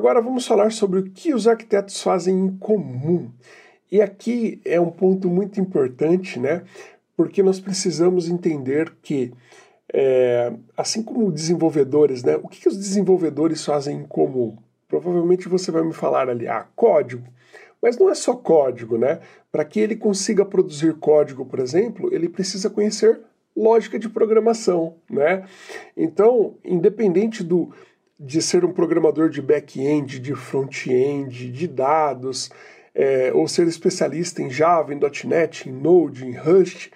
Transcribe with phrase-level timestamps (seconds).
[0.00, 3.30] Agora vamos falar sobre o que os arquitetos fazem em comum.
[3.92, 6.62] E aqui é um ponto muito importante, né?
[7.14, 9.30] Porque nós precisamos entender que,
[9.92, 12.36] é, assim como desenvolvedores, né?
[12.36, 14.56] O que, que os desenvolvedores fazem em comum?
[14.88, 17.28] Provavelmente você vai me falar ali, ah, código.
[17.82, 19.20] Mas não é só código, né?
[19.52, 23.20] Para que ele consiga produzir código, por exemplo, ele precisa conhecer
[23.54, 25.44] lógica de programação, né?
[25.94, 27.70] Então, independente do
[28.22, 32.50] de ser um programador de back-end, de front-end, de dados,
[32.94, 36.90] é, ou ser especialista em Java, em .NET, em Node, em Rust,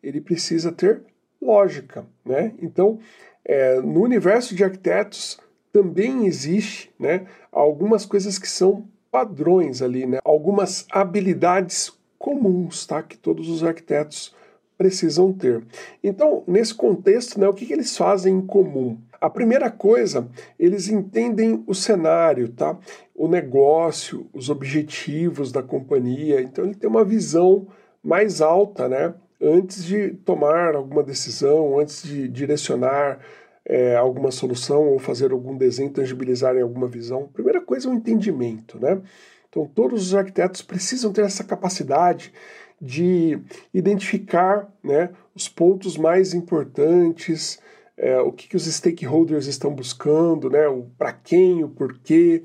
[0.00, 1.02] ele precisa ter
[1.42, 2.54] lógica, né?
[2.62, 3.00] Então,
[3.44, 5.40] é, no universo de arquitetos
[5.72, 10.18] também existe, né, algumas coisas que são padrões ali, né?
[10.24, 13.02] Algumas habilidades comuns, tá?
[13.02, 14.32] Que todos os arquitetos
[14.78, 15.64] precisam ter.
[16.02, 18.96] Então, nesse contexto, né, o que, que eles fazem em comum?
[19.20, 22.78] A primeira coisa, eles entendem o cenário, tá?
[23.16, 26.40] O negócio, os objetivos da companhia.
[26.40, 27.66] Então ele tem uma visão
[28.02, 29.12] mais alta, né?
[29.42, 33.18] Antes de tomar alguma decisão, antes de direcionar
[33.64, 37.28] é, alguma solução ou fazer algum desenho, tangibilizar em alguma visão.
[37.32, 39.00] Primeira coisa é o entendimento, né?
[39.48, 42.32] Então todos os arquitetos precisam ter essa capacidade
[42.80, 43.40] de
[43.74, 47.60] identificar né, os pontos mais importantes,
[47.96, 52.44] é, o que, que os stakeholders estão buscando, né, o para quem, o porquê,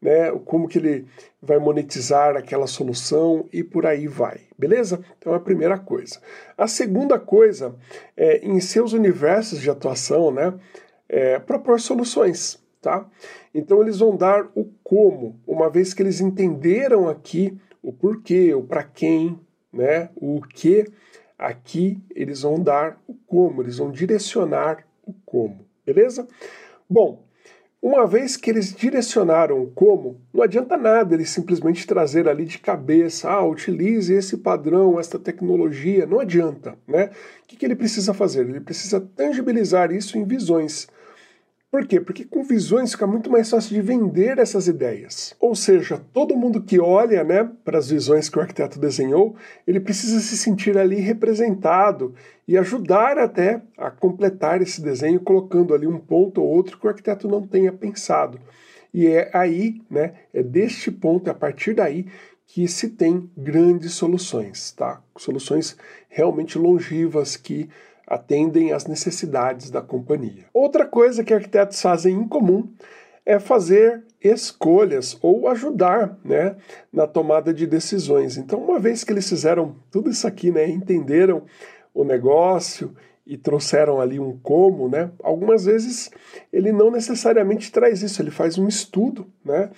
[0.00, 1.06] né, como que ele
[1.42, 5.04] vai monetizar aquela solução e por aí vai, beleza?
[5.18, 6.20] Então é a primeira coisa.
[6.56, 7.74] A segunda coisa
[8.16, 10.54] é em seus universos de atuação, né,
[11.08, 13.08] é, propor soluções, tá?
[13.52, 18.62] Então eles vão dar o como, uma vez que eles entenderam aqui o porquê, o
[18.62, 19.38] para quem,
[19.74, 20.86] né, o que
[21.38, 26.28] Aqui eles vão dar o como, eles vão direcionar o como, beleza?
[26.88, 27.24] Bom,
[27.82, 32.58] uma vez que eles direcionaram o como, não adianta nada eles simplesmente trazer ali de
[32.58, 37.10] cabeça, ah, utilize esse padrão, esta tecnologia, não adianta, né?
[37.42, 38.48] O que, que ele precisa fazer?
[38.48, 40.86] Ele precisa tangibilizar isso em visões.
[41.74, 42.00] Por quê?
[42.00, 45.34] Porque com visões fica muito mais fácil de vender essas ideias.
[45.40, 49.34] Ou seja, todo mundo que olha né, para as visões que o arquiteto desenhou,
[49.66, 52.14] ele precisa se sentir ali representado
[52.46, 56.88] e ajudar até a completar esse desenho, colocando ali um ponto ou outro que o
[56.88, 58.38] arquiteto não tenha pensado.
[58.94, 62.06] E é aí, né, é deste ponto, é a partir daí,
[62.46, 65.02] que se tem grandes soluções, tá?
[65.16, 65.76] Soluções
[66.08, 67.68] realmente longivas que
[68.06, 70.44] atendem às necessidades da companhia.
[70.52, 72.68] Outra coisa que arquitetos fazem em comum
[73.26, 76.56] é fazer escolhas ou ajudar né,
[76.92, 78.36] na tomada de decisões.
[78.36, 81.42] Então, uma vez que eles fizeram tudo isso aqui, né, entenderam
[81.94, 82.94] o negócio
[83.26, 85.10] e trouxeram ali um como, né?
[85.22, 86.10] Algumas vezes
[86.52, 89.70] ele não necessariamente traz isso, ele faz um estudo, né?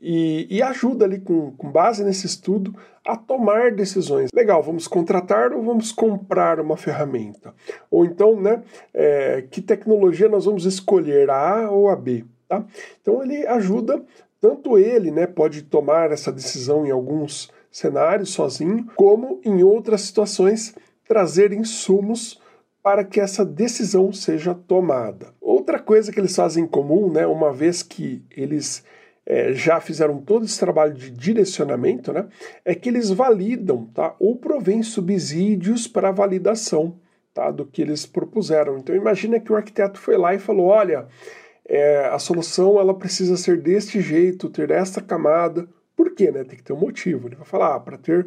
[0.00, 4.30] E, e ajuda ali, com, com base nesse estudo, a tomar decisões.
[4.32, 7.54] Legal, vamos contratar ou vamos comprar uma ferramenta?
[7.90, 8.62] Ou então, né,
[8.94, 12.24] é, que tecnologia nós vamos escolher, a A ou a B?
[12.48, 12.64] Tá?
[13.00, 14.02] Então ele ajuda,
[14.40, 20.74] tanto ele né, pode tomar essa decisão em alguns cenários sozinho, como em outras situações
[21.06, 22.40] trazer insumos
[22.82, 25.34] para que essa decisão seja tomada.
[25.40, 28.84] Outra coisa que eles fazem em comum, né, uma vez que eles
[29.28, 32.26] é, já fizeram todo esse trabalho de direcionamento, né,
[32.64, 36.98] é que eles validam, tá, ou provém subsídios para validação,
[37.34, 38.78] tá, do que eles propuseram.
[38.78, 41.06] Então imagina que o arquiteto foi lá e falou, olha,
[41.68, 45.68] é, a solução ela precisa ser deste jeito, ter esta camada.
[45.94, 46.30] Por quê?
[46.30, 46.42] Né?
[46.42, 47.28] Tem que ter um motivo.
[47.28, 48.26] Ele vai falar, ah, para ter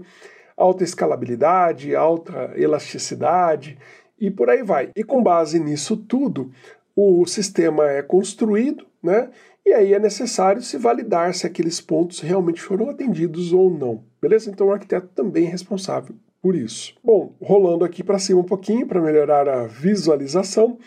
[0.55, 3.75] alta escalabilidade, alta elasticidade
[4.19, 4.91] e por aí vai.
[4.95, 6.51] E com base nisso tudo,
[6.95, 9.31] o sistema é construído, né?
[9.65, 14.03] E aí é necessário se validar se aqueles pontos realmente foram atendidos ou não.
[14.21, 14.49] Beleza?
[14.49, 16.95] Então o arquiteto também é responsável por isso.
[17.03, 20.79] Bom, rolando aqui para cima um pouquinho para melhorar a visualização,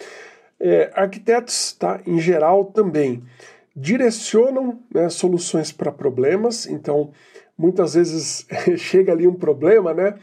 [0.58, 3.22] é, arquitetos, tá, em geral, também
[3.76, 6.66] direcionam né, soluções para problemas.
[6.66, 7.12] Então,
[7.56, 10.14] muitas vezes chega ali um problema, né?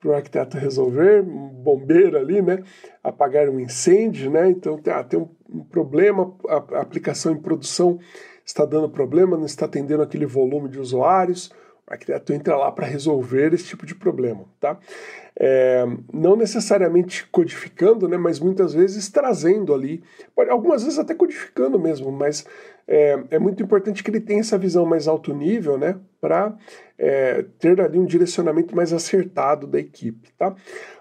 [0.00, 2.62] Para o arquiteto resolver, um bombeiro ali, né?
[3.02, 4.48] Apagar um incêndio, né?
[4.50, 7.98] Então ah, tem um, um problema, a, a aplicação em produção
[8.44, 11.50] está dando problema, não está atendendo aquele volume de usuários.
[11.88, 14.78] O arquiteto entra lá para resolver esse tipo de problema, tá?
[15.34, 20.02] É, não necessariamente codificando, né, mas muitas vezes trazendo ali,
[20.50, 22.44] algumas vezes até codificando mesmo, mas
[22.86, 26.54] é, é muito importante que ele tenha essa visão mais alto nível, né, para
[26.98, 30.54] é, ter ali um direcionamento mais acertado da equipe, tá?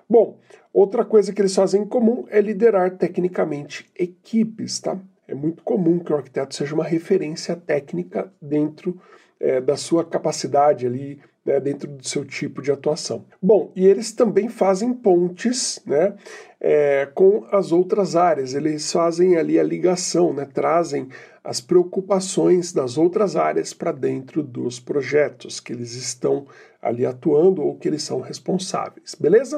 [0.10, 0.40] Bom,
[0.72, 4.98] outra coisa que eles fazem em comum é liderar tecnicamente equipes, tá?
[5.28, 8.98] É muito comum que o arquiteto seja uma referência técnica dentro
[9.39, 13.25] é, da sua capacidade ali, né, dentro do seu tipo de atuação.
[13.42, 16.16] Bom, e eles também fazem pontes né,
[16.60, 21.07] é, com as outras áreas, eles fazem ali a ligação, né, trazem
[21.44, 26.45] as preocupações das outras áreas para dentro dos projetos que eles estão
[26.81, 29.57] ali atuando ou que eles são responsáveis, beleza?